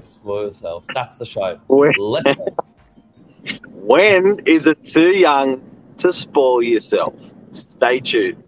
spoil 0.00 0.46
yourself. 0.46 0.84
That's 0.94 1.16
the 1.16 1.24
show. 1.24 1.58
When, 1.68 1.92
Let's 1.98 2.30
go. 2.34 2.54
when 3.68 4.40
is 4.46 4.66
it 4.66 4.84
too 4.84 5.08
young 5.08 5.62
to 5.98 6.12
spoil 6.12 6.62
yourself? 6.62 7.14
Stay 7.52 8.00
tuned. 8.00 8.42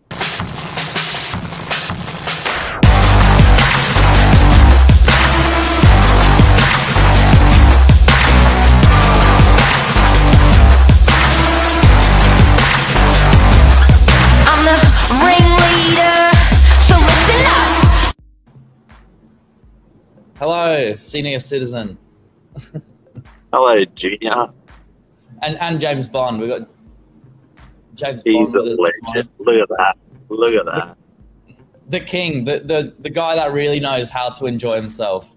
Hello, 20.43 20.97
senior 20.97 21.39
citizen, 21.39 21.97
Hello, 23.53 23.85
Junior. 23.85 24.49
and 25.41 25.57
and 25.59 25.79
James 25.79 26.09
Bond. 26.09 26.41
We 26.41 26.49
got 26.49 26.69
James 27.95 28.23
He's 28.25 28.35
Bond 28.35 28.57
a 28.57 28.63
with 28.65 28.93
legend. 29.07 29.29
Look 29.39 29.63
at 29.63 29.69
that. 29.69 29.97
Look 30.29 30.55
at 30.55 30.67
that. 30.67 30.97
the 31.89 32.01
king, 32.01 32.45
the, 32.45 32.59
the 32.59 32.93
the 32.99 33.09
guy 33.09 33.37
that 33.37 33.53
really 33.53 33.79
knows 33.79 34.11
how 34.11 34.31
to 34.31 34.47
enjoy 34.47 34.75
himself. 34.75 35.37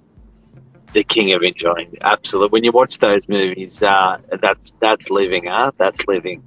The 0.94 1.04
king 1.04 1.36
of 1.36 1.44
enjoying. 1.44 1.96
Absolutely. 2.02 2.50
When 2.54 2.64
you 2.64 2.72
watch 2.72 2.98
those 2.98 3.30
movies, 3.30 3.84
uh, 3.84 4.18
that's 4.42 4.72
that's 4.82 5.12
living, 5.12 5.46
huh? 5.46 5.72
That's 5.78 6.00
living. 6.08 6.42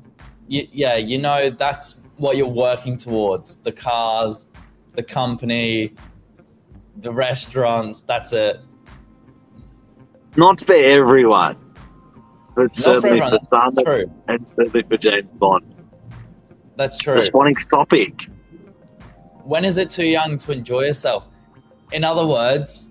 You, 0.48 0.66
yeah, 0.72 0.96
you 0.96 1.18
know 1.18 1.48
that's 1.50 2.00
what 2.16 2.36
you're 2.36 2.48
working 2.48 2.96
towards. 2.96 3.54
The 3.54 3.70
cars, 3.70 4.48
the 4.96 5.04
company, 5.04 5.94
the 6.98 7.12
restaurants. 7.12 8.02
That's 8.02 8.32
it. 8.32 8.60
Not 10.36 10.60
for 10.64 10.74
everyone, 10.74 11.56
but 12.54 12.64
Not 12.64 12.76
certainly 12.76 13.20
for 13.20 13.38
some, 13.48 13.74
That's 13.74 14.10
and 14.28 14.48
certainly 14.48 14.82
for 14.82 14.96
James 14.96 15.28
Bond. 15.34 15.74
That's 16.76 16.96
true. 16.96 17.16
The 17.20 17.30
Swannick's 17.30 17.66
topic. 17.66 18.28
when 19.44 19.64
is 19.64 19.78
it 19.78 19.90
too 19.90 20.06
young 20.06 20.38
to 20.38 20.52
enjoy 20.52 20.82
yourself? 20.82 21.24
In 21.92 22.04
other 22.04 22.26
words, 22.26 22.90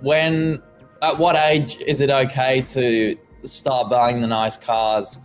when 0.00 0.62
at 1.02 1.16
what 1.18 1.36
age 1.36 1.76
is 1.86 2.00
it 2.00 2.10
okay 2.10 2.62
to 2.62 3.16
start 3.42 3.90
buying 3.90 4.20
the 4.20 4.26
nice 4.26 4.56
cars, 4.56 5.18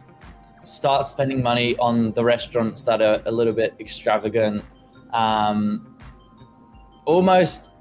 start 0.64 1.06
spending 1.06 1.42
money 1.42 1.78
on 1.78 2.12
the 2.12 2.24
restaurants 2.24 2.82
that 2.82 3.02
are 3.02 3.22
a 3.26 3.32
little 3.32 3.54
bit 3.54 3.74
extravagant, 3.80 4.64
um, 5.14 5.98
almost, 7.06 7.72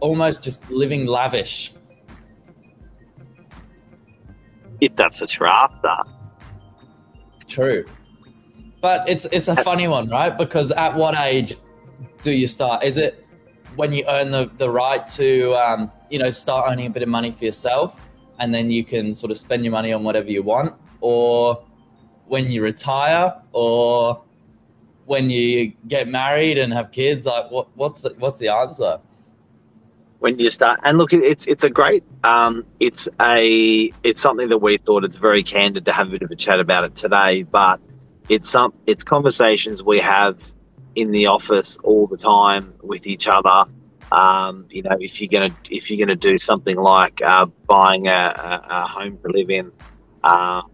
almost 0.00 0.42
just 0.42 0.68
living 0.70 1.06
lavish. 1.06 1.72
If 4.80 4.96
that's 4.96 5.20
what 5.20 5.36
you're 5.36 5.48
after. 5.48 5.96
True, 7.46 7.84
but 8.80 9.08
it's 9.08 9.26
it's 9.30 9.48
a 9.48 9.56
funny 9.62 9.86
one, 9.88 10.08
right? 10.08 10.36
Because 10.36 10.72
at 10.72 10.96
what 10.96 11.16
age 11.18 11.54
do 12.22 12.32
you 12.32 12.48
start? 12.48 12.82
Is 12.82 12.96
it 12.96 13.24
when 13.76 13.92
you 13.92 14.04
earn 14.08 14.30
the, 14.30 14.50
the 14.58 14.68
right 14.68 15.06
to 15.08 15.54
um, 15.54 15.90
you 16.10 16.18
know 16.18 16.30
start 16.30 16.70
earning 16.70 16.86
a 16.86 16.90
bit 16.90 17.02
of 17.02 17.08
money 17.08 17.30
for 17.30 17.44
yourself, 17.44 18.00
and 18.38 18.54
then 18.54 18.70
you 18.70 18.84
can 18.84 19.14
sort 19.14 19.30
of 19.30 19.38
spend 19.38 19.64
your 19.64 19.72
money 19.72 19.92
on 19.92 20.02
whatever 20.02 20.30
you 20.30 20.42
want, 20.42 20.74
or 21.00 21.62
when 22.26 22.50
you 22.50 22.62
retire, 22.62 23.34
or 23.52 24.22
when 25.04 25.30
you 25.30 25.72
get 25.88 26.08
married 26.08 26.58
and 26.58 26.72
have 26.72 26.90
kids? 26.90 27.24
Like, 27.24 27.50
what 27.50 27.68
what's 27.76 28.00
the 28.00 28.14
what's 28.18 28.38
the 28.38 28.48
answer? 28.48 28.98
When 30.22 30.38
you 30.38 30.50
start. 30.50 30.78
And 30.84 30.98
look 30.98 31.12
it's 31.12 31.46
it's 31.46 31.64
a 31.64 31.70
great 31.70 32.04
um 32.22 32.64
it's 32.78 33.08
a 33.20 33.92
it's 34.04 34.22
something 34.22 34.48
that 34.50 34.58
we 34.58 34.78
thought 34.78 35.02
it's 35.04 35.16
very 35.16 35.42
candid 35.42 35.84
to 35.86 35.92
have 35.92 36.08
a 36.08 36.10
bit 36.12 36.22
of 36.22 36.30
a 36.30 36.36
chat 36.36 36.60
about 36.60 36.84
it 36.84 36.94
today 36.94 37.42
but 37.42 37.80
it's 38.28 38.48
some 38.48 38.72
it's 38.86 39.02
conversations 39.02 39.82
we 39.82 39.98
have 39.98 40.38
in 40.94 41.10
the 41.10 41.26
office 41.26 41.76
all 41.82 42.06
the 42.06 42.16
time 42.16 42.72
with 42.82 43.08
each 43.08 43.26
other. 43.26 43.64
Um 44.12 44.66
you 44.70 44.82
know 44.82 44.96
if 45.00 45.20
you're 45.20 45.28
gonna 45.28 45.54
if 45.68 45.90
you're 45.90 45.98
gonna 46.04 46.14
do 46.30 46.38
something 46.38 46.76
like 46.76 47.20
uh, 47.20 47.46
buying 47.66 48.06
a, 48.06 48.22
a, 48.48 48.66
a 48.70 48.86
home 48.86 49.18
to 49.22 49.28
live 49.28 49.50
in 49.50 49.72
um, 50.22 50.70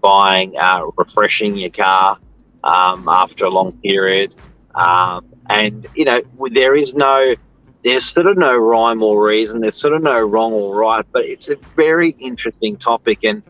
buying 0.00 0.56
uh, 0.56 0.86
refreshing 0.96 1.56
your 1.56 1.70
car 1.70 2.18
um, 2.62 3.08
after 3.08 3.46
a 3.46 3.50
long 3.50 3.72
period 3.78 4.32
um, 4.76 5.26
and 5.50 5.88
you 5.96 6.04
know 6.04 6.22
there 6.52 6.76
is 6.76 6.94
no 6.94 7.34
there's 7.84 8.04
sort 8.04 8.26
of 8.26 8.36
no 8.36 8.56
rhyme 8.56 9.02
or 9.02 9.24
reason. 9.24 9.60
There's 9.60 9.76
sort 9.76 9.94
of 9.94 10.02
no 10.02 10.20
wrong 10.20 10.52
or 10.52 10.74
right, 10.74 11.04
but 11.12 11.24
it's 11.24 11.48
a 11.48 11.56
very 11.76 12.10
interesting 12.18 12.76
topic. 12.76 13.24
And 13.24 13.42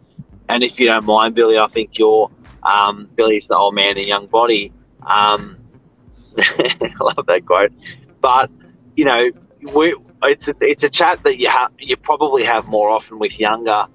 and 0.48 0.62
if 0.62 0.78
you 0.78 0.90
don't 0.90 1.04
mind, 1.04 1.34
Billy, 1.34 1.58
I 1.58 1.66
think 1.66 1.98
you're 1.98 2.30
um, 2.62 3.08
Billy's 3.14 3.48
the 3.48 3.56
old 3.56 3.74
man, 3.74 3.94
the 3.96 4.06
young 4.06 4.26
body. 4.26 4.72
Um, 5.02 5.58
I 6.38 6.90
love 7.00 7.26
that 7.26 7.44
quote. 7.44 7.72
But 8.20 8.50
you 8.96 9.04
know, 9.04 9.30
we 9.74 9.94
it's 10.22 10.48
a, 10.48 10.54
it's 10.60 10.84
a 10.84 10.90
chat 10.90 11.22
that 11.24 11.38
you 11.38 11.50
ha- 11.50 11.70
you 11.78 11.96
probably 11.96 12.44
have 12.44 12.66
more 12.66 12.88
often 12.90 13.18
with 13.18 13.38
younger 13.38 13.86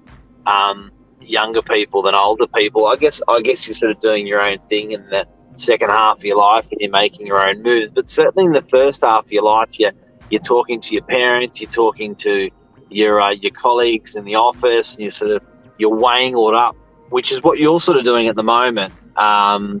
um, 0.46 0.92
younger 1.20 1.62
people 1.62 2.02
than 2.02 2.14
older 2.14 2.46
people. 2.46 2.86
I 2.86 2.96
guess 2.96 3.20
I 3.26 3.40
guess 3.40 3.66
you're 3.66 3.74
sort 3.74 3.92
of 3.92 4.00
doing 4.00 4.26
your 4.26 4.40
own 4.40 4.58
thing 4.68 4.92
in 4.92 5.04
the 5.10 5.26
second 5.56 5.90
half 5.90 6.18
of 6.18 6.24
your 6.24 6.36
life 6.36 6.66
and 6.70 6.80
you're 6.80 6.90
making 6.90 7.26
your 7.26 7.46
own 7.46 7.62
moves. 7.62 7.90
But 7.92 8.08
certainly 8.08 8.44
in 8.44 8.52
the 8.52 8.68
first 8.70 9.02
half 9.04 9.24
of 9.24 9.32
your 9.32 9.42
life, 9.42 9.78
you 9.78 9.90
you're 10.30 10.40
talking 10.40 10.80
to 10.80 10.94
your 10.94 11.04
parents, 11.04 11.60
you're 11.60 11.70
talking 11.70 12.14
to 12.16 12.50
your 12.90 13.20
uh, 13.20 13.30
your 13.30 13.52
colleagues 13.52 14.16
in 14.16 14.24
the 14.24 14.34
office, 14.34 14.94
and 14.94 15.02
you're 15.02 15.10
sort 15.10 15.30
of 15.30 15.42
you're 15.78 15.94
weighing 15.94 16.34
all 16.34 16.56
up, 16.56 16.76
which 17.10 17.32
is 17.32 17.42
what 17.42 17.58
you're 17.58 17.80
sort 17.80 17.96
of 17.96 18.04
doing 18.04 18.28
at 18.28 18.36
the 18.36 18.42
moment. 18.42 18.92
Um, 19.16 19.80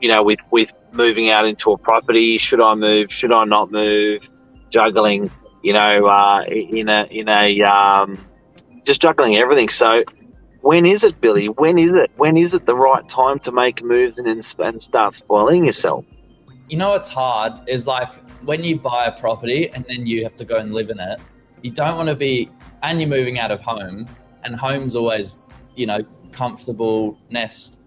you 0.00 0.08
know, 0.08 0.22
with 0.22 0.40
with 0.50 0.72
moving 0.92 1.30
out 1.30 1.46
into 1.46 1.72
a 1.72 1.78
property, 1.78 2.38
should 2.38 2.60
I 2.60 2.74
move? 2.74 3.12
Should 3.12 3.32
I 3.32 3.44
not 3.44 3.70
move? 3.70 4.28
Juggling, 4.70 5.30
you 5.62 5.72
know, 5.72 6.06
uh, 6.06 6.42
in 6.48 6.88
a 6.88 7.06
in 7.10 7.28
a 7.28 7.62
um, 7.62 8.18
just 8.84 9.00
juggling 9.00 9.36
everything. 9.36 9.68
So, 9.68 10.04
when 10.60 10.86
is 10.86 11.04
it, 11.04 11.20
Billy? 11.20 11.48
When 11.48 11.78
is 11.78 11.92
it? 11.92 12.10
When 12.16 12.36
is 12.36 12.54
it 12.54 12.66
the 12.66 12.74
right 12.74 13.06
time 13.08 13.38
to 13.40 13.52
make 13.52 13.82
moves 13.82 14.18
and 14.18 14.28
and 14.58 14.82
start 14.82 15.14
spoiling 15.14 15.64
yourself? 15.64 16.04
You 16.68 16.78
know 16.78 16.94
it's 16.94 17.08
hard 17.08 17.52
is 17.68 17.86
like 17.86 18.10
when 18.44 18.62
you 18.64 18.78
buy 18.78 19.06
a 19.06 19.12
property 19.12 19.70
and 19.70 19.84
then 19.84 20.06
you 20.06 20.22
have 20.22 20.36
to 20.36 20.44
go 20.44 20.56
and 20.56 20.72
live 20.72 20.90
in 20.90 21.00
it. 21.00 21.18
You 21.62 21.70
don't 21.70 21.96
want 21.96 22.08
to 22.08 22.14
be, 22.14 22.50
and 22.82 23.00
you're 23.00 23.08
moving 23.08 23.38
out 23.38 23.50
of 23.50 23.60
home, 23.62 24.06
and 24.42 24.54
home's 24.54 24.94
always, 24.94 25.38
you 25.74 25.86
know, 25.86 26.04
comfortable 26.32 27.18
nest 27.30 27.80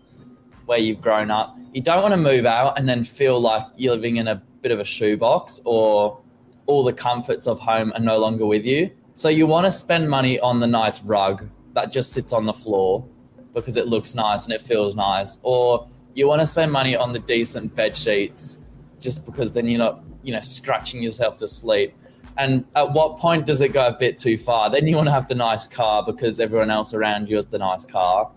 where 0.65 0.79
you've 0.79 1.01
grown 1.01 1.29
up. 1.29 1.57
You 1.73 1.81
don't 1.81 2.01
want 2.01 2.13
to 2.13 2.17
move 2.17 2.45
out 2.45 2.79
and 2.79 2.89
then 2.89 3.03
feel 3.03 3.39
like 3.39 3.63
you're 3.75 3.95
living 3.95 4.17
in 4.17 4.27
a 4.27 4.35
bit 4.61 4.71
of 4.71 4.79
a 4.79 4.85
shoebox 4.85 5.61
or 5.63 6.19
all 6.65 6.83
the 6.83 6.93
comforts 6.93 7.47
of 7.47 7.59
home 7.59 7.93
are 7.95 8.01
no 8.01 8.17
longer 8.17 8.45
with 8.45 8.65
you. 8.65 8.89
So 9.13 9.29
you 9.29 9.47
want 9.47 9.65
to 9.65 9.71
spend 9.71 10.09
money 10.09 10.39
on 10.39 10.59
the 10.59 10.67
nice 10.67 11.01
rug 11.03 11.47
that 11.73 11.91
just 11.91 12.11
sits 12.11 12.33
on 12.33 12.45
the 12.45 12.53
floor 12.53 13.07
because 13.53 13.77
it 13.77 13.87
looks 13.87 14.15
nice 14.15 14.45
and 14.45 14.53
it 14.53 14.61
feels 14.61 14.95
nice, 14.95 15.39
or 15.43 15.87
you 16.13 16.27
want 16.27 16.41
to 16.41 16.47
spend 16.47 16.71
money 16.71 16.95
on 16.95 17.13
the 17.13 17.19
decent 17.19 17.75
bed 17.75 17.95
sheets 17.95 18.59
just 18.99 19.25
because 19.25 19.51
then 19.51 19.67
you're 19.67 19.79
not, 19.79 20.03
you 20.27 20.33
know, 20.33 20.41
scratching 20.41 21.01
yourself 21.01 21.37
to 21.37 21.47
sleep. 21.47 21.93
And 22.37 22.65
at 22.75 22.93
what 22.93 23.17
point 23.17 23.47
does 23.47 23.61
it 23.61 23.69
go 23.73 23.87
a 23.87 23.93
bit 23.93 24.17
too 24.17 24.37
far? 24.37 24.69
Then 24.69 24.85
you 24.87 24.95
want 24.95 25.07
to 25.07 25.11
have 25.13 25.27
the 25.27 25.35
nice 25.35 25.67
car 25.67 26.03
because 26.05 26.39
everyone 26.39 26.69
else 26.69 26.93
around 26.93 27.29
you 27.29 27.37
has 27.37 27.47
the 27.47 27.57
nice 27.59 27.85
car. 27.85 28.31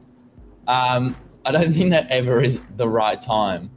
Um, 0.69 1.17
I 1.45 1.53
don't 1.53 1.73
think 1.73 1.91
that 1.91 2.09
ever 2.11 2.43
is 2.43 2.61
the 2.77 2.89
right 2.89 3.21
time. 3.21 3.71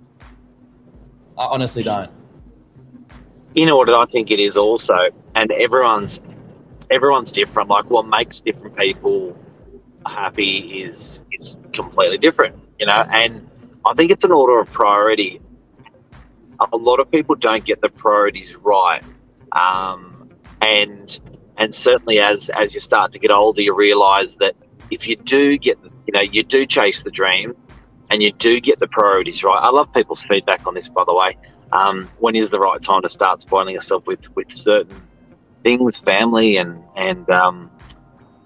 I 1.38 1.46
honestly 1.46 1.84
don't. 1.84 2.12
in 3.56 3.70
order 3.70 3.96
i 3.96 4.06
think 4.06 4.32
it 4.32 4.40
is 4.40 4.58
also 4.58 4.96
and 5.36 5.52
everyone's 5.52 6.22
everyone's 6.90 7.32
different 7.32 7.70
like 7.70 7.90
what 7.90 8.06
makes 8.08 8.42
different 8.42 8.76
people 8.78 9.38
happy 10.06 10.82
is 10.84 11.22
is 11.32 11.58
completely 11.74 12.18
different 12.18 12.56
you 12.80 12.86
know 12.86 13.06
and 13.12 13.48
i 13.86 13.94
think 13.94 14.12
it's 14.12 14.24
an 14.24 14.32
order 14.32 14.60
of 14.60 14.72
priority 14.72 15.40
a 16.72 16.78
lot 16.78 17.00
of 17.00 17.10
people 17.12 17.36
don't 17.36 17.66
get 17.66 17.82
the 17.82 17.90
priorities 17.90 18.56
right. 18.56 19.04
Um, 19.52 20.30
and 20.62 21.20
and 21.58 21.74
certainly 21.76 22.20
as 22.20 22.50
as 22.50 22.74
you 22.74 22.80
start 22.80 23.12
to 23.14 23.20
get 23.20 23.32
older 23.32 23.62
you 23.62 23.76
realize 23.76 24.38
that 24.38 24.56
if 24.90 25.08
you 25.08 25.16
do 25.16 25.58
get 25.58 25.78
you 26.08 26.14
know 26.14 26.22
you 26.22 26.44
do 26.44 26.66
chase 26.66 27.04
the 27.04 27.12
dream 27.12 27.56
and 28.10 28.24
you 28.24 28.32
do 28.34 28.60
get 28.60 28.80
the 28.80 28.88
priorities 28.88 29.44
right. 29.44 29.60
I 29.62 29.70
love 29.70 29.92
people's 29.94 30.24
feedback 30.24 30.66
on 30.68 30.74
this 30.74 30.90
by 30.90 31.04
the 31.06 31.14
way. 31.14 31.38
Um, 31.72 32.10
when 32.20 32.36
is 32.36 32.50
the 32.52 32.60
right 32.60 32.82
time 32.82 33.02
to 33.02 33.10
start 33.10 33.42
spoiling 33.42 33.74
yourself 33.76 34.06
with 34.06 34.34
with 34.36 34.52
certain 34.52 35.02
things, 35.64 35.98
family, 35.98 36.58
and 36.58 36.84
and 36.96 37.30
um, 37.32 37.72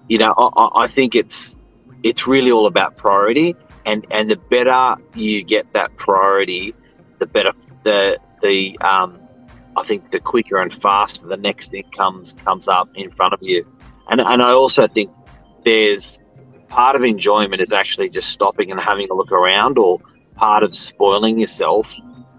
you 0.08 0.18
know, 0.18 0.34
I- 0.36 0.62
I, 0.62 0.84
I 0.84 0.86
think 0.88 1.14
it's 1.14 1.54
it's 2.02 2.26
really 2.26 2.50
all 2.50 2.66
about 2.66 2.96
priority, 2.96 3.56
and 3.84 4.06
and 4.10 4.30
the 4.30 4.36
better 4.36 4.96
you 5.14 5.42
get 5.42 5.72
that 5.74 5.94
priority, 5.96 6.74
the 7.18 7.26
better 7.26 7.52
the 7.84 8.18
the 8.42 8.78
um, 8.80 9.20
I 9.76 9.84
think 9.84 10.10
the 10.10 10.20
quicker 10.20 10.60
and 10.60 10.72
faster 10.72 11.26
the 11.26 11.36
next 11.36 11.70
thing 11.70 11.84
comes 11.96 12.34
comes 12.44 12.68
up 12.68 12.88
in 12.94 13.10
front 13.10 13.32
of 13.32 13.40
you. 13.42 13.64
and 14.10 14.20
and 14.20 14.42
I 14.42 14.50
also 14.50 14.88
think 14.88 15.10
there's 15.64 16.18
part 16.68 16.96
of 16.96 17.02
enjoyment 17.02 17.60
is 17.60 17.72
actually 17.72 18.08
just 18.10 18.30
stopping 18.30 18.70
and 18.70 18.80
having 18.80 19.08
a 19.10 19.14
look 19.14 19.32
around, 19.32 19.78
or 19.78 20.00
part 20.34 20.62
of 20.62 20.76
spoiling 20.76 21.38
yourself 21.38 21.92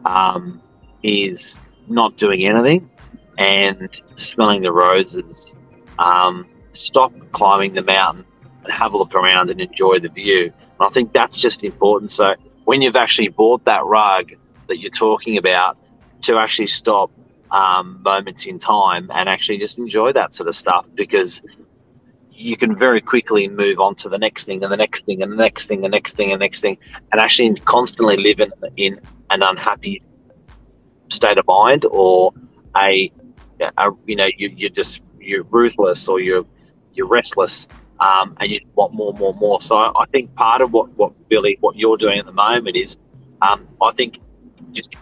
um, 0.06 0.62
is 1.04 1.58
not 1.88 2.16
doing 2.18 2.48
anything 2.48 2.90
and 3.38 4.02
smelling 4.16 4.62
the 4.62 4.72
roses. 4.72 5.56
Um, 5.98 6.48
stop 6.72 7.12
climbing 7.32 7.74
the 7.74 7.82
mountain 7.84 8.26
and 8.64 8.72
have 8.72 8.94
a 8.94 8.98
look 8.98 9.16
around 9.16 9.50
and 9.50 9.60
enjoy 9.60 10.00
the 10.00 10.10
view. 10.10 10.46
And 10.46 10.88
I 10.88 10.90
think 10.90 11.14
that's 11.14 11.38
just 11.38 11.64
important. 11.64 12.12
So 12.12 12.36
when 12.66 12.82
you've 12.82 12.96
actually 12.96 13.30
bought 13.30 13.66
that 13.66 13.86
rug 13.86 14.32
that 14.70 14.80
you're 14.80 14.92
talking 14.92 15.38
about, 15.38 15.78
to 16.22 16.38
actually 16.38 16.68
stop 16.68 17.12
um, 17.52 18.02
moments 18.04 18.46
in 18.46 18.60
time 18.60 19.10
and 19.14 19.28
actually 19.28 19.58
just 19.58 19.78
enjoy 19.78 20.14
that 20.14 20.34
sort 20.34 20.48
of 20.48 20.56
stuff 20.56 20.86
because 20.96 21.42
you 22.32 22.56
can 22.56 22.76
very 22.76 23.02
quickly 23.02 23.48
move 23.50 23.80
on 23.80 23.96
to 23.96 24.08
the 24.08 24.18
next 24.18 24.46
thing 24.46 24.64
and 24.64 24.72
the 24.72 24.78
next 24.78 25.06
thing 25.06 25.22
and 25.22 25.32
the 25.32 25.36
next 25.36 25.66
thing, 25.66 25.84
and 25.84 25.92
the 25.92 25.98
next 25.98 26.16
thing 26.16 26.32
and 26.32 26.40
the 26.40 26.46
next 26.46 26.62
thing, 26.62 26.78
and 27.12 27.20
actually 27.20 27.54
constantly 27.66 28.18
live 28.18 28.40
in, 28.40 28.52
in 28.78 29.00
an 29.30 29.44
unhappy 29.44 30.00
state 31.10 31.38
of 31.38 31.46
mind 31.48 31.86
or 31.90 32.32
a, 32.78 33.12
a 33.78 33.90
you 34.06 34.16
know 34.16 34.30
you, 34.38 34.50
you're 34.56 34.70
just 34.70 35.02
you're 35.20 35.44
ruthless 35.44 36.08
or 36.08 36.20
you're 36.20 36.46
you're 36.94 37.08
restless 37.08 37.68
um, 38.00 38.36
and 38.40 38.52
you 38.52 38.60
want 38.76 38.94
more, 38.94 39.14
more, 39.14 39.34
more. 39.34 39.62
So 39.62 39.78
I 39.78 40.06
think 40.12 40.34
part 40.36 40.62
of 40.62 40.72
what, 40.72 40.90
what 40.98 41.14
Billy, 41.28 41.58
what 41.60 41.76
you're 41.76 41.98
doing 41.98 42.20
at 42.20 42.26
the 42.26 42.32
moment 42.32 42.76
is, 42.76 42.98
um, 43.42 43.68
I 43.82 43.92
think 43.92 44.20
just 44.74 44.96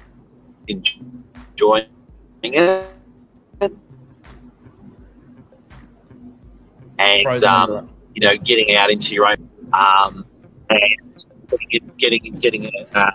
enjoying 0.67 1.85
it. 2.43 2.91
And, 6.99 7.43
um, 7.43 7.89
you 8.15 8.25
know, 8.25 8.35
getting 8.37 8.75
out 8.75 8.89
into 8.89 9.13
your 9.13 9.27
own, 9.27 9.49
um, 9.73 10.25
and 10.69 11.25
getting, 11.99 12.33
getting, 12.39 12.71
uh, 12.95 13.11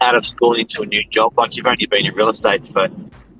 out 0.00 0.14
of 0.16 0.26
school 0.26 0.54
into 0.54 0.82
a 0.82 0.86
new 0.86 1.04
job. 1.08 1.32
Like 1.38 1.56
you've 1.56 1.66
only 1.66 1.86
been 1.86 2.06
in 2.06 2.14
real 2.14 2.28
estate 2.28 2.66
for 2.72 2.88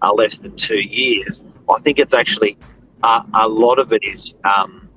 uh, 0.03 0.13
less 0.13 0.39
than 0.39 0.55
two 0.55 0.81
years. 0.81 1.43
I 1.75 1.81
think 1.81 1.99
it's 1.99 2.15
actually, 2.15 2.57
uh, 3.03 3.25
a 3.35 3.49
lot 3.49 3.81
of 3.81 3.93
it 3.93 4.05
is, 4.05 4.37
um, 4.45 4.89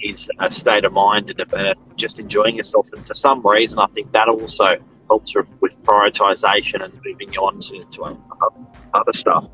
is 0.00 0.30
a 0.38 0.48
state 0.48 0.84
of 0.84 0.92
mind 0.92 1.30
and, 1.30 1.52
and 1.52 1.74
just 1.96 2.20
enjoying 2.20 2.54
yourself. 2.54 2.88
And 2.92 3.04
for 3.04 3.14
some 3.14 3.44
reason, 3.44 3.80
I 3.80 3.88
think 3.88 4.12
that 4.12 4.28
also 4.28 4.76
helps 5.08 5.34
with 5.60 5.82
prioritization 5.82 6.84
and 6.84 6.94
moving 7.04 7.36
on 7.38 7.60
to, 7.60 7.82
to 7.84 8.16
other 8.94 9.12
stuff. 9.12 9.50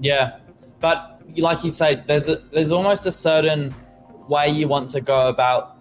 Yeah, 0.00 0.38
but 0.80 1.22
like 1.36 1.64
you 1.64 1.70
say, 1.70 2.02
there's 2.06 2.28
a, 2.28 2.36
there's 2.52 2.70
almost 2.70 3.06
a 3.06 3.12
certain 3.12 3.74
way 4.28 4.48
you 4.48 4.68
want 4.68 4.90
to 4.90 5.00
go 5.00 5.28
about, 5.28 5.78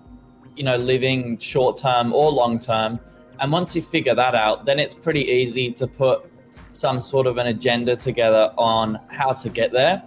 you 0.55 0.63
know, 0.63 0.77
living 0.77 1.37
short 1.37 1.77
term 1.77 2.13
or 2.13 2.31
long 2.31 2.59
term. 2.59 2.99
And 3.39 3.51
once 3.51 3.75
you 3.75 3.81
figure 3.81 4.15
that 4.15 4.35
out, 4.35 4.65
then 4.65 4.79
it's 4.79 4.95
pretty 4.95 5.21
easy 5.21 5.71
to 5.73 5.87
put 5.87 6.31
some 6.71 7.01
sort 7.01 7.27
of 7.27 7.37
an 7.37 7.47
agenda 7.47 7.95
together 7.95 8.53
on 8.57 8.99
how 9.09 9.33
to 9.33 9.49
get 9.49 9.71
there. 9.71 10.03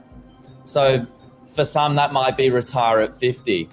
So 0.65 1.07
for 1.55 1.65
some, 1.65 1.95
that 1.97 2.13
might 2.13 2.37
be 2.37 2.51
retire 2.51 3.01
at 3.01 3.15
50 3.15 3.69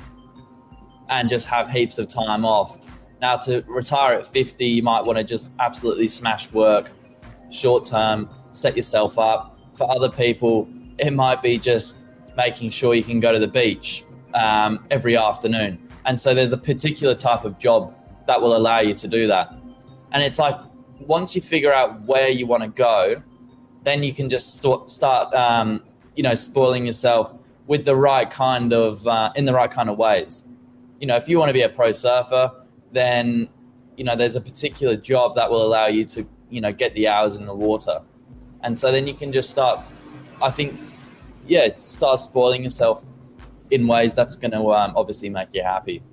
and 1.10 1.30
just 1.30 1.46
have 1.48 1.70
heaps 1.70 1.98
of 1.98 2.08
time 2.08 2.46
off. 2.46 2.80
Now, 3.22 3.38
to 3.38 3.64
retire 3.68 4.20
at 4.20 4.26
50, 4.26 4.66
you 4.66 4.84
might 4.84 5.04
want 5.06 5.18
to 5.18 5.24
just 5.24 5.56
absolutely 5.60 6.08
smash 6.08 6.52
work 6.52 6.92
short 7.50 7.86
term, 7.86 8.30
set 8.52 8.76
yourself 8.76 9.18
up. 9.18 9.58
For 9.74 9.90
other 9.90 10.10
people, 10.10 10.68
it 10.98 11.12
might 11.12 11.42
be 11.42 11.58
just 11.58 12.06
making 12.38 12.70
sure 12.70 12.94
you 12.94 13.04
can 13.04 13.20
go 13.20 13.32
to 13.32 13.40
the 13.40 13.48
beach 13.48 14.06
um, 14.34 14.86
every 14.92 15.18
afternoon. 15.18 15.80
And 16.06 16.20
so 16.20 16.34
there's 16.34 16.52
a 16.52 16.58
particular 16.58 17.16
type 17.16 17.46
of 17.46 17.58
job 17.58 17.94
that 18.28 18.42
will 18.42 18.56
allow 18.56 18.80
you 18.80 18.94
to 18.94 19.08
do 19.08 19.28
that. 19.28 19.54
And 20.12 20.24
it's 20.24 20.40
like 20.40 20.56
once 21.00 21.36
you 21.36 21.42
figure 21.42 21.74
out 21.74 22.02
where 22.04 22.30
you 22.30 22.46
want 22.46 22.64
to 22.64 22.70
go, 22.70 23.22
then 23.84 24.04
you 24.04 24.14
can 24.14 24.30
just 24.30 24.58
st- 24.58 24.90
start, 24.90 25.34
um, 25.34 25.84
you 26.16 26.24
know, 26.24 26.36
spoiling 26.36 26.86
yourself 26.86 27.34
with 27.68 27.86
the 27.86 27.96
right 27.96 28.30
kind 28.30 28.74
of 28.74 29.06
uh, 29.08 29.32
in 29.36 29.46
the 29.46 29.54
right 29.54 29.72
kind 29.72 29.90
of 29.90 29.98
ways. 29.98 30.44
You 31.00 31.08
know, 31.08 31.16
if 31.16 31.28
you 31.28 31.40
want 31.40 31.50
to 31.50 31.54
be 31.54 31.64
a 31.64 31.70
pro 31.70 31.92
surfer, 31.92 32.52
then 32.95 33.50
you 33.97 34.03
know 34.03 34.15
there's 34.15 34.36
a 34.36 34.42
particular 34.42 34.95
job 34.95 35.36
that 35.36 35.50
will 35.50 35.65
allow 35.65 35.88
you 35.88 36.06
to 36.06 36.25
you 36.50 36.62
know 36.62 36.71
get 36.71 36.94
the 36.95 37.07
hours 37.07 37.36
in 37.36 37.45
the 37.45 37.53
water, 37.53 38.01
and 38.63 38.77
so 38.77 38.92
then 38.92 39.07
you 39.07 39.13
can 39.13 39.31
just 39.31 39.50
start. 39.50 39.80
I 40.42 40.50
think, 40.50 40.77
yeah, 41.47 41.74
start 41.77 42.19
spoiling 42.19 42.63
yourself 42.63 43.06
in 43.71 43.88
ways 43.88 44.13
that's 44.13 44.36
going 44.36 44.51
to 44.51 44.74
um, 44.74 44.94
obviously 44.95 45.30
make 45.30 45.50
you 45.53 45.63
happy. 45.63 46.03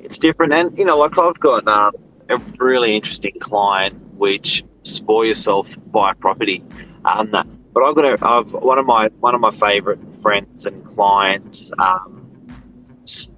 It's 0.00 0.18
different, 0.18 0.52
and 0.52 0.76
you 0.76 0.84
know, 0.84 0.98
like 0.98 1.16
I've 1.18 1.38
got 1.40 1.66
um, 1.68 1.92
a 2.28 2.38
really 2.58 2.96
interesting 2.96 3.38
client 3.40 3.94
which 4.16 4.64
spoil 4.82 5.24
yourself 5.24 5.68
buy 5.86 6.12
property. 6.14 6.62
Um, 7.04 7.30
but 7.72 7.82
I've 7.82 7.94
got 7.94 8.04
a, 8.04 8.26
I've, 8.26 8.52
one 8.52 8.78
of 8.78 8.86
my 8.86 9.08
one 9.20 9.34
of 9.34 9.40
my 9.40 9.52
favourite 9.52 10.00
friends 10.20 10.66
and 10.66 10.84
clients. 10.94 11.72
Um, 11.78 12.22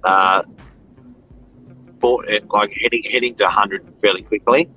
uh, 0.03 0.43
it 2.27 2.49
like 2.49 2.71
heading 2.81 3.03
heading 3.11 3.35
to 3.35 3.45
100 3.45 3.83
fairly 4.01 4.23
quickly. 4.23 4.69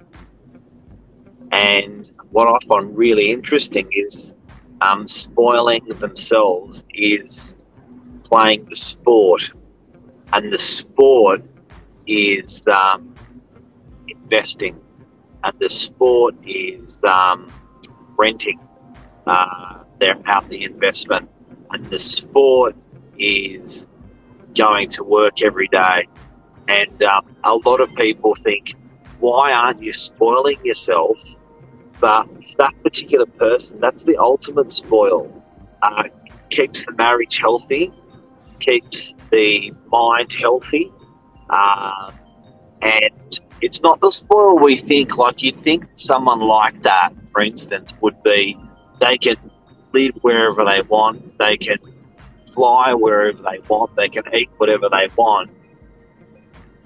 And 1.50 2.10
what 2.30 2.46
I 2.48 2.58
find 2.66 2.96
really 2.96 3.30
interesting 3.30 3.88
is 3.92 4.34
um, 4.80 5.08
spoiling 5.08 5.84
themselves 5.98 6.84
is 6.94 7.56
playing 8.24 8.66
the 8.66 8.76
sport, 8.76 9.50
and 10.32 10.52
the 10.52 10.58
sport 10.58 11.42
is 12.06 12.62
um, 12.68 13.14
investing, 14.08 14.78
and 15.44 15.58
the 15.58 15.70
sport 15.70 16.34
is 16.44 17.02
um, 17.04 17.50
renting 18.16 18.60
uh, 19.26 19.78
their 20.00 20.16
out 20.26 20.48
the 20.48 20.64
investment, 20.64 21.28
and 21.70 21.84
the 21.86 21.98
sport 21.98 22.76
is 23.18 23.86
going 24.54 24.88
to 24.90 25.04
work 25.04 25.42
every 25.42 25.68
day. 25.68 26.06
And 26.68 27.02
um, 27.02 27.34
a 27.44 27.56
lot 27.56 27.80
of 27.80 27.92
people 27.94 28.34
think, 28.34 28.74
why 29.20 29.52
aren't 29.52 29.82
you 29.82 29.92
spoiling 29.92 30.58
yourself? 30.64 31.18
But 31.98 32.28
that 32.58 32.74
particular 32.82 33.26
person, 33.26 33.80
that's 33.80 34.04
the 34.04 34.16
ultimate 34.18 34.72
spoil. 34.72 35.32
Uh, 35.82 36.04
keeps 36.50 36.84
the 36.84 36.92
marriage 36.92 37.38
healthy, 37.38 37.92
keeps 38.60 39.14
the 39.30 39.72
mind 39.86 40.32
healthy, 40.32 40.92
uh, 41.50 42.12
and 42.82 43.40
it's 43.60 43.80
not 43.82 44.00
the 44.00 44.10
spoil 44.10 44.58
we 44.58 44.76
think. 44.76 45.16
Like 45.16 45.42
you'd 45.42 45.58
think 45.60 45.86
someone 45.94 46.40
like 46.40 46.82
that, 46.82 47.10
for 47.32 47.42
instance, 47.42 47.94
would 48.00 48.22
be 48.22 48.56
they 49.00 49.18
can 49.18 49.36
live 49.92 50.14
wherever 50.20 50.64
they 50.64 50.82
want, 50.82 51.38
they 51.38 51.56
can 51.56 51.78
fly 52.54 52.92
wherever 52.94 53.42
they 53.42 53.58
want, 53.68 53.94
they 53.96 54.08
can 54.08 54.22
eat 54.34 54.50
whatever 54.58 54.88
they 54.90 55.08
want. 55.16 55.50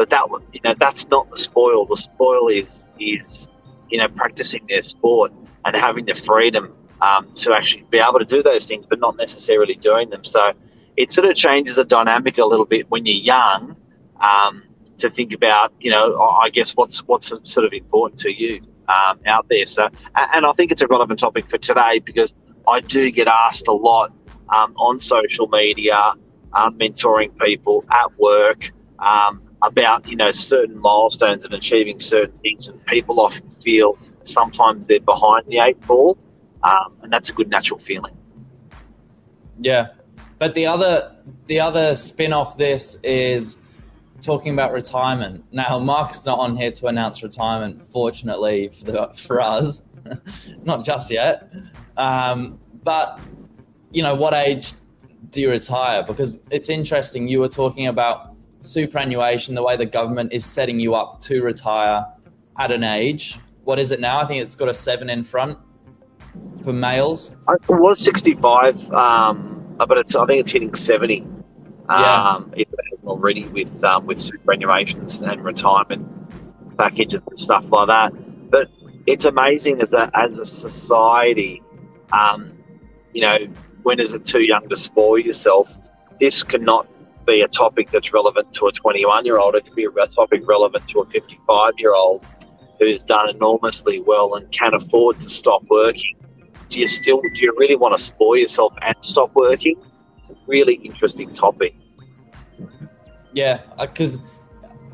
But 0.03 0.11
that 0.11 0.27
you 0.53 0.61
know 0.65 0.75
that's 0.77 1.07
not 1.11 1.31
the 1.31 1.37
spoil. 1.37 1.87
The 1.87 1.97
spoil 1.97 2.49
is 2.49 2.83
is 2.99 3.49
you 3.89 3.99
know 3.99 4.09
practicing 4.09 4.67
their 4.69 4.83
sport 4.83 5.31
and 5.65 5.77
having 5.77 6.07
the 6.07 6.17
freedom 6.17 6.75
um, 7.01 7.33
to 7.37 7.53
actually 7.53 7.85
be 7.89 7.99
able 7.99 8.19
to 8.19 8.25
do 8.25 8.43
those 8.43 8.67
things, 8.67 8.85
but 8.91 8.99
not 8.99 9.17
necessarily 9.17 9.77
doing 9.77 10.11
them. 10.11 10.25
So 10.25 10.55
it 10.97 11.13
sort 11.13 11.29
of 11.29 11.37
changes 11.37 11.77
the 11.77 11.85
dynamic 11.85 12.37
a 12.39 12.45
little 12.45 12.67
bit 12.67 12.91
when 12.91 13.07
you're 13.07 13.15
young 13.15 13.77
um, 14.21 14.65
to 14.99 15.09
think 15.09 15.33
about 15.33 15.73
you 15.79 15.93
know 15.93 16.21
I 16.21 16.51
guess 16.51 16.71
what's 16.75 17.07
what's 17.07 17.29
sort 17.29 17.65
of 17.65 17.73
important 17.73 18.19
to 18.23 18.33
you 18.33 18.61
um, 18.89 19.21
out 19.27 19.49
there. 19.51 19.67
So, 19.67 19.89
and 20.17 20.45
I 20.45 20.53
think 20.55 20.73
it's 20.73 20.83
a 20.83 20.89
relevant 20.89 21.21
topic 21.21 21.49
for 21.49 21.59
today 21.59 22.01
because 22.01 22.35
I 22.67 22.81
do 22.81 23.09
get 23.13 23.29
asked 23.29 23.69
a 23.69 23.73
lot 23.73 24.13
um, 24.49 24.75
on 24.79 24.99
social 24.99 25.47
media, 25.47 26.15
um, 26.55 26.77
mentoring 26.77 27.39
people 27.39 27.85
at 27.89 28.19
work 28.19 28.73
um, 28.99 29.41
about 29.63 30.09
you 30.09 30.17
know 30.17 30.33
certain 30.33 30.79
milestones 30.79 31.45
and 31.45 31.55
achieving 31.55 32.01
certain 32.01 32.37
things, 32.39 32.69
and 32.69 32.85
people 32.87 33.21
often 33.21 33.49
feel 33.63 33.99
sometimes 34.23 34.87
they're 34.87 35.01
behind 35.01 35.47
the 35.49 35.59
eight 35.59 35.81
ball, 35.87 36.19
um, 36.65 36.95
and 37.03 37.13
that's 37.13 37.31
a 37.31 37.33
good 37.33 37.49
natural 37.49 37.79
feeling. 37.81 38.17
Yeah, 39.61 39.89
but 40.39 40.55
the 40.55 40.67
other 40.67 41.17
the 41.47 41.61
other 41.61 41.95
spin 41.95 42.33
off 42.33 42.57
this 42.57 42.97
is 43.03 43.57
talking 44.23 44.53
about 44.53 44.73
retirement. 44.73 45.45
Now, 45.53 45.79
Mark's 45.79 46.25
not 46.25 46.39
on 46.39 46.57
here 46.57 46.71
to 46.73 46.87
announce 46.87 47.23
retirement, 47.23 47.85
fortunately 47.85 48.69
for, 48.69 48.85
the, 48.85 49.09
for 49.09 49.41
us, 49.41 49.83
not 50.65 50.85
just 50.85 51.11
yet. 51.11 51.53
Um, 51.97 52.59
but, 52.83 53.21
you 53.91 54.03
know, 54.03 54.15
what 54.15 54.33
age 54.33 54.73
do 55.31 55.41
you 55.41 55.51
retire? 55.51 56.03
Because 56.03 56.41
it's 56.51 56.69
interesting. 56.69 57.29
You 57.29 57.41
were 57.41 57.49
talking 57.49 57.89
about 57.89 58.32
superannuation, 58.63 59.55
the 59.55 59.63
way 59.63 59.77
the 59.77 59.87
government 59.87 60.33
is 60.33 60.45
setting 60.45 60.81
you 60.81 60.95
up 60.95 61.21
to 61.21 61.43
retire 61.43 62.07
at 62.59 62.71
an 62.73 62.85
age. 62.85 63.39
What 63.65 63.79
is 63.79 63.91
it 63.91 64.01
now? 64.01 64.21
I 64.21 64.27
think 64.27 64.43
it's 64.43 64.55
got 64.55 64.69
a 64.69 64.75
seven 64.75 65.11
in 65.11 65.25
front 65.25 65.59
for 66.65 66.73
males. 66.73 67.37
It 67.49 67.69
was 67.69 68.01
65 68.01 68.93
um, 68.93 69.53
but 69.87 69.99
it's 69.99 70.15
I 70.15 70.27
think 70.27 70.41
it's 70.41 70.53
hitting 70.53 70.75
seventy. 70.75 71.27
Yeah. 71.91 72.31
Um, 72.31 72.53
already 73.05 73.45
with 73.47 73.85
um, 73.85 74.07
with 74.07 74.19
superannuations 74.19 75.21
and 75.29 75.45
retirement 75.45 76.07
packages 76.79 77.21
and 77.29 77.39
stuff 77.39 77.65
like 77.69 77.89
that. 77.89 78.13
But 78.51 78.71
it's 79.07 79.25
amazing 79.25 79.81
as 79.81 79.93
a 79.93 80.11
as 80.15 80.39
a 80.39 80.47
society, 80.47 81.63
um, 82.13 82.53
you 83.13 83.23
know, 83.23 83.39
when 83.83 84.01
is 84.01 84.15
it 84.15 84.25
too 84.25 84.43
young 84.43 84.69
to 84.69 84.77
spoil 84.77 85.19
yourself? 85.19 85.71
This 86.21 86.43
cannot 86.43 86.87
be 87.27 87.43
a 87.43 87.49
topic 87.49 87.91
that's 87.91 88.13
relevant 88.13 88.53
to 88.55 88.67
a 88.67 88.73
21 88.73 89.25
year 89.25 89.39
old. 89.39 89.55
It 89.55 89.65
could 89.65 89.75
be 89.75 89.85
a 89.85 90.07
topic 90.07 90.43
relevant 90.47 90.87
to 90.89 91.01
a 91.01 91.07
55 91.07 91.75
year 91.79 91.95
old 91.95 92.25
who's 92.79 93.03
done 93.03 93.31
enormously 93.31 94.01
well 94.01 94.35
and 94.35 94.51
can 94.51 94.75
afford 94.75 95.21
to 95.21 95.31
stop 95.31 95.63
working. 95.71 96.17
Do 96.69 96.81
you 96.81 96.87
still 96.87 97.21
do 97.21 97.41
you 97.41 97.55
really 97.59 97.77
want 97.77 97.97
to 97.97 98.03
spoil 98.03 98.37
yourself 98.37 98.75
and 98.83 98.97
stop 99.01 99.35
working? 99.35 99.77
It's 100.19 100.31
a 100.31 100.37
really 100.47 100.75
interesting 100.75 101.33
topic. 101.33 101.75
Yeah, 103.33 103.61
because 103.81 104.19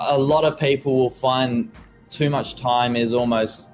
a 0.00 0.18
lot 0.18 0.44
of 0.44 0.58
people 0.58 0.96
will 0.96 1.10
find 1.10 1.70
too 2.10 2.30
much 2.30 2.54
time 2.54 2.96
is 2.96 3.12
almost 3.12 3.70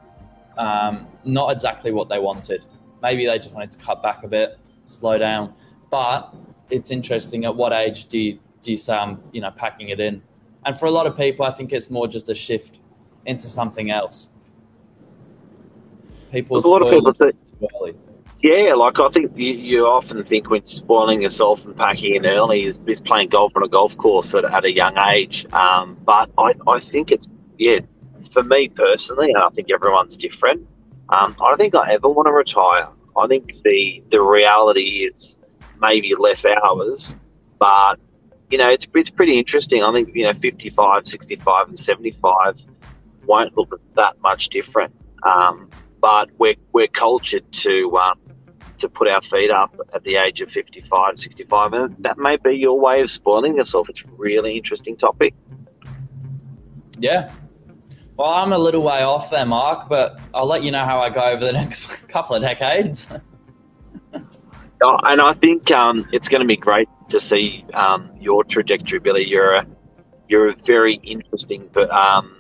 um, 0.57 1.07
not 1.25 1.53
exactly 1.53 1.93
what 1.93 2.09
they 2.09 2.19
wanted. 2.19 2.65
Maybe 3.03 3.27
they 3.27 3.39
just 3.39 3.53
wanted 3.53 3.73
to 3.73 3.79
cut 3.79 4.03
back 4.03 4.25
a 4.25 4.29
bit, 4.29 4.59
slow 4.87 5.19
down. 5.19 5.55
But 5.91 6.35
it's 6.71 6.91
interesting. 6.91 7.45
At 7.45 7.55
what 7.55 7.73
age 7.73 8.07
do 8.07 8.19
you 8.19 8.39
do 8.65 8.77
I'm 8.89 9.23
you 9.33 9.41
know 9.41 9.53
packing 9.53 9.91
it 9.91 10.01
in? 10.01 10.23
And 10.67 10.79
for 10.79 10.87
a 10.87 10.91
lot 10.91 11.07
of 11.07 11.17
people, 11.17 11.45
I 11.45 11.53
think 11.53 11.73
it's 11.73 11.91
more 11.91 12.09
just 12.09 12.29
a 12.29 12.35
shift 12.35 12.81
into 13.27 13.49
something 13.49 13.91
else. 13.91 14.31
People, 16.33 16.57
a 16.57 16.67
lot 16.67 16.83
of 16.83 16.91
people 16.91 17.15
say, 17.15 17.31
too 17.33 17.69
early. 17.81 17.95
Yeah, 18.39 18.75
like 18.75 18.99
I 18.99 19.09
think 19.11 19.33
you, 19.37 19.53
you 19.53 19.87
often 19.87 20.25
think 20.25 20.51
when 20.51 20.67
spoiling 20.67 21.23
yourself 21.23 21.65
and 21.65 21.77
packing 21.77 22.15
in 22.17 22.27
early 22.27 22.65
is, 22.65 22.81
is 22.87 23.01
playing 23.01 23.29
golf 23.29 23.53
on 23.57 23.63
a 23.63 23.69
golf 23.69 23.97
course 23.97 24.35
at, 24.35 24.45
at 24.45 24.65
a 24.65 24.73
young 24.73 24.99
age. 24.99 25.47
Um, 25.53 25.97
but 26.05 26.31
I, 26.37 26.55
I 26.67 26.81
think 26.81 27.13
it's, 27.13 27.29
yeah, 27.59 27.81
for 28.33 28.43
me 28.43 28.69
personally, 28.69 29.29
and 29.29 29.39
I 29.39 29.49
think 29.51 29.71
everyone's 29.71 30.17
different, 30.17 30.67
um, 31.11 31.37
I 31.41 31.49
don't 31.49 31.59
think 31.59 31.75
I 31.75 31.93
ever 31.93 32.09
want 32.09 32.27
to 32.27 32.33
retire. 32.33 32.89
I 33.17 33.27
think 33.29 33.63
the, 33.63 34.03
the 34.11 34.21
reality 34.21 35.09
is 35.11 35.37
maybe 35.81 36.15
less 36.17 36.45
hours, 36.45 37.17
but, 37.59 38.01
you 38.51 38.59
know, 38.59 38.71
it's, 38.71 38.87
it's 38.95 39.11
pretty 39.11 39.39
interesting. 39.39 39.83
I 39.83 39.93
think, 39.93 40.15
you 40.15 40.25
know, 40.25 40.33
55, 40.33 41.07
65, 41.07 41.69
and 41.69 41.79
75 41.79 42.63
won't 43.27 43.57
look 43.57 43.81
that 43.95 44.21
much 44.21 44.49
different. 44.49 44.95
Um, 45.23 45.71
but 46.01 46.31
we're, 46.39 46.57
we're 46.73 46.89
cultured 46.89 47.51
to 47.53 47.97
um, 47.97 48.19
to 48.79 48.89
put 48.89 49.09
our 49.09 49.23
feet 49.23 49.51
up 49.51 49.75
at 49.95 50.05
the 50.05 50.17
age 50.17 50.41
of 50.41 50.51
55, 50.51 51.19
65. 51.19 51.73
And 51.73 51.97
that 52.01 52.19
may 52.19 52.37
be 52.37 52.53
your 52.53 52.79
way 52.79 53.01
of 53.01 53.11
spoiling 53.11 53.57
yourself. 53.57 53.89
It's 53.89 54.03
a 54.05 54.09
really 54.17 54.57
interesting 54.57 54.97
topic. 54.97 55.35
Yeah. 56.99 57.33
Well, 58.17 58.29
I'm 58.29 58.53
a 58.53 58.59
little 58.59 58.83
way 58.83 59.03
off 59.03 59.31
there, 59.31 59.47
Mark, 59.47 59.89
but 59.89 60.21
I'll 60.35 60.47
let 60.47 60.63
you 60.63 60.71
know 60.71 60.85
how 60.85 61.01
I 61.01 61.11
go 61.11 61.23
over 61.23 61.45
the 61.45 61.53
next 61.53 61.87
couple 62.09 62.37
of 62.37 62.43
decades. 62.43 63.07
Oh, 64.83 64.99
And 65.05 65.19
I 65.19 65.33
think 65.33 65.71
um, 65.71 66.07
it's 66.13 66.29
going 66.29 66.43
to 66.43 66.47
be 66.47 66.59
great 66.59 66.89
to 67.09 67.21
see 67.21 67.65
um, 67.75 68.11
your 68.21 68.45
trajectory, 68.45 68.99
Billy. 68.99 69.27
You're 69.27 69.55
a, 69.55 69.67
you're 70.29 70.51
a 70.51 70.57
very 70.65 70.95
interesting 71.03 71.69
um, 71.91 72.35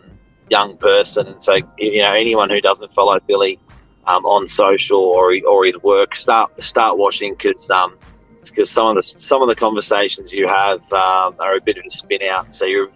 young 0.51 0.77
person. 0.77 1.27
And 1.27 1.43
so, 1.43 1.55
you 1.79 2.03
know, 2.03 2.13
anyone 2.13 2.51
who 2.51 2.61
doesn't 2.61 2.93
follow 2.95 3.19
Billy 3.27 3.59
um, 4.07 4.25
on 4.25 4.47
social 4.47 5.01
or, 5.01 5.37
or 5.47 5.65
his 5.65 5.77
work, 5.83 6.17
start 6.17 6.63
start 6.63 6.99
watching 6.99 7.35
because 7.35 7.69
um, 7.71 7.97
because 8.43 8.71
some 8.71 8.89
of 8.89 8.97
the 8.97 9.03
some 9.03 9.43
of 9.43 9.49
the 9.49 9.55
conversations 9.55 10.33
you 10.33 10.47
have 10.49 10.81
um, 10.93 11.35
are 11.41 11.57
a 11.57 11.61
bit 11.61 11.79
of 11.79 11.85
a 11.87 11.91
spin 11.91 12.23
out. 12.23 12.55
So 12.55 12.67
you're 12.67 12.91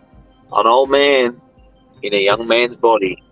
an 0.52 0.66
old 0.66 0.90
man 0.90 1.40
in 2.02 2.14
a 2.14 2.22
young 2.22 2.46
man's 2.46 2.76
body. 2.76 3.22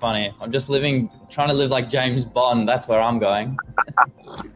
Funny. 0.00 0.34
I'm 0.40 0.52
just 0.52 0.68
living, 0.68 1.10
trying 1.30 1.48
to 1.48 1.54
live 1.54 1.70
like 1.70 1.88
James 1.88 2.24
Bond. 2.24 2.68
That's 2.68 2.86
where 2.86 3.00
I'm 3.00 3.18
going. 3.18 3.56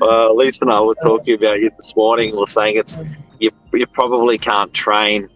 Uh, 0.00 0.32
Lisa 0.32 0.64
and 0.64 0.72
I 0.72 0.80
were 0.80 0.94
talking 0.96 1.34
about 1.34 1.60
you 1.60 1.70
this 1.76 1.94
morning. 1.94 2.34
We 2.34 2.42
are 2.42 2.46
saying 2.46 2.78
it's 2.78 2.96
you, 3.38 3.50
you 3.72 3.86
probably 3.86 4.38
can't 4.38 4.72
train 4.72 5.28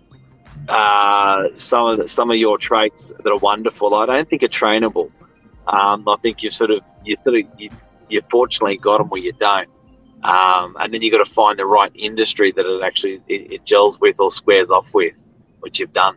uh, 0.69 1.49
some 1.57 1.87
of 1.87 1.99
the, 1.99 2.09
some 2.09 2.31
of 2.31 2.37
your 2.37 2.57
traits 2.57 3.13
that 3.23 3.31
are 3.31 3.39
wonderful. 3.39 3.95
I 3.95 4.07
don't 4.07 4.29
think 4.29 4.43
are 4.43 4.49
trainable. 4.49 5.11
Um, 5.67 6.09
I 6.09 6.17
think 6.23 6.43
you 6.43 6.51
sort 6.51 6.71
of 6.71 6.83
you 7.05 7.17
sort 7.23 7.37
of 7.37 7.47
you, 7.59 7.71
you 8.09 8.23
fortunately 8.31 8.79
got 8.79 8.99
them 8.99 9.09
where 9.09 9.21
you 9.21 9.33
don't, 9.33 9.69
um, 10.23 10.77
and 10.81 10.93
then 10.93 11.03
you've 11.03 11.13
got 11.13 11.25
to 11.25 11.31
find 11.33 11.59
the 11.59 11.67
right 11.67 11.93
industry 11.95 12.53
that 12.53 12.65
it 12.65 12.83
actually 12.83 13.21
it, 13.29 13.53
it 13.53 13.65
gels 13.65 14.01
with 14.01 14.19
or 14.19 14.31
squares 14.31 14.71
off 14.71 14.87
with, 14.95 15.15
which 15.61 15.79
you've 15.79 15.93
done. 15.93 16.17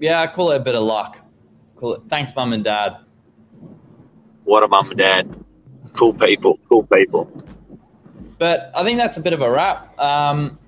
Yeah, 0.00 0.20
I 0.20 0.26
call 0.26 0.50
it 0.50 0.56
a 0.56 0.60
bit 0.60 0.74
of 0.74 0.82
luck. 0.82 1.18
Call 1.76 1.94
it. 1.94 2.02
Thanks, 2.08 2.34
mum 2.34 2.52
and 2.52 2.64
dad. 2.64 2.98
What 4.44 4.62
a 4.64 4.68
mum 4.68 4.88
and 4.90 4.98
dad, 4.98 5.44
cool 5.94 6.12
people, 6.12 6.58
cool 6.68 6.84
people. 6.94 7.30
But 8.38 8.70
I 8.74 8.82
think 8.82 8.98
that's 8.98 9.16
a 9.16 9.20
bit 9.20 9.32
of 9.32 9.40
a 9.40 9.50
wrap. 9.50 9.98
Um, 9.98 10.58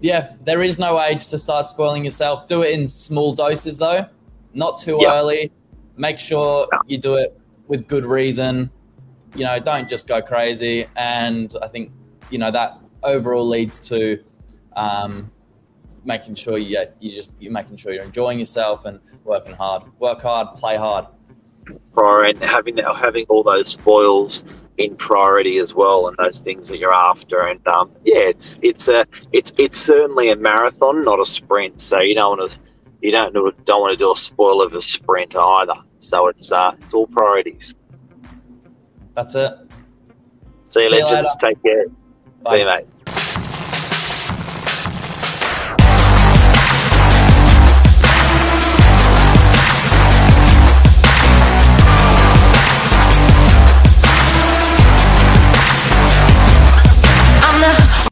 yeah, 0.00 0.34
there 0.44 0.62
is 0.62 0.78
no 0.78 1.00
age 1.00 1.26
to 1.28 1.38
start 1.38 1.66
spoiling 1.66 2.04
yourself. 2.04 2.48
Do 2.48 2.62
it 2.62 2.72
in 2.72 2.88
small 2.88 3.34
doses, 3.34 3.78
though, 3.78 4.06
not 4.54 4.78
too 4.78 4.98
Yeah. 5.00 5.14
early. 5.18 5.52
Make 5.96 6.18
sure 6.18 6.66
you 6.86 6.98
do 6.98 7.14
it 7.14 7.38
with 7.68 7.86
good 7.86 8.04
reason. 8.06 8.70
You 9.34 9.44
know, 9.44 9.58
don't 9.58 9.88
just 9.88 10.06
go 10.08 10.20
crazy. 10.22 10.86
And 10.96 11.54
I 11.62 11.68
think 11.68 11.92
you 12.30 12.38
know 12.38 12.50
that 12.50 12.78
overall 13.02 13.46
leads 13.46 13.78
to 13.88 14.18
um, 14.76 15.30
making 16.04 16.34
sure 16.36 16.56
you, 16.56 16.82
you 17.00 17.10
just, 17.12 17.32
you're 17.38 17.52
making 17.52 17.76
sure 17.76 17.92
you're 17.92 18.04
enjoying 18.04 18.38
yourself 18.38 18.86
and 18.86 18.98
working 19.24 19.54
hard. 19.54 19.82
Work 20.00 20.22
hard, 20.22 20.56
play 20.56 20.76
hard. 20.76 21.06
prior 21.92 22.24
and 22.24 22.38
having 22.42 22.78
having 22.78 23.26
all 23.28 23.42
those 23.42 23.68
spoils 23.68 24.44
in 24.80 24.96
priority 24.96 25.58
as 25.58 25.74
well 25.74 26.08
and 26.08 26.16
those 26.16 26.40
things 26.40 26.68
that 26.68 26.78
you're 26.78 26.94
after. 26.94 27.40
And 27.46 27.66
um, 27.68 27.90
yeah 28.04 28.18
it's 28.18 28.58
it's 28.62 28.88
a 28.88 29.06
it's 29.32 29.52
it's 29.58 29.78
certainly 29.78 30.30
a 30.30 30.36
marathon 30.36 31.04
not 31.04 31.20
a 31.20 31.24
sprint. 31.26 31.80
So 31.80 32.00
you 32.00 32.14
don't 32.14 32.38
want 32.38 32.50
to 32.50 32.58
you 33.02 33.10
don't 33.12 33.32
do- 33.32 33.52
don't 33.64 33.80
want 33.80 33.92
to 33.92 33.98
do 33.98 34.12
a 34.12 34.16
spoil 34.16 34.62
of 34.62 34.74
a 34.74 34.80
sprint 34.80 35.34
either. 35.36 35.74
So 36.00 36.28
it's 36.28 36.50
uh 36.52 36.72
it's 36.80 36.94
all 36.94 37.06
priorities. 37.06 37.74
That's 39.14 39.34
it. 39.34 39.52
see 40.64 40.80
you 40.82 40.88
See 40.88 40.96
you 40.96 41.04
legends. 41.04 41.36
later. 41.42 41.54
take 41.54 41.62
care. 41.62 41.84
Bye. 42.42 42.54
see 42.54 42.60
you 42.60 42.66
mate 42.66 42.86